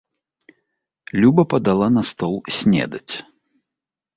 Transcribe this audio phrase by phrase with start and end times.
[1.21, 3.13] Люба падала на стол снедаць.